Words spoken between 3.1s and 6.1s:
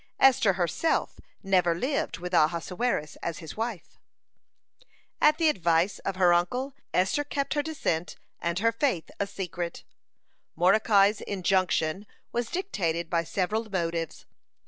as his wife. (80) At the advice